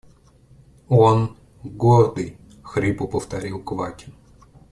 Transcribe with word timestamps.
Он… 1.05 1.37
гордый,– 1.63 2.35
хрипло 2.63 3.05
повторил 3.05 3.61
Квакин 3.63 4.15